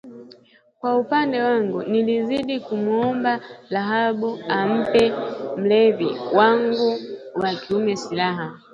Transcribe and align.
Kwa 0.79 0.97
upande 0.97 1.41
wangu, 1.41 1.83
nilizidi 1.83 2.59
kumwomba 2.59 3.31
Rabana 3.69 4.33
ampe 4.59 5.03
mvyele 5.57 6.09
wangu 6.37 6.97
wa 7.41 7.49
kiume 7.55 7.95
siha 7.97 8.57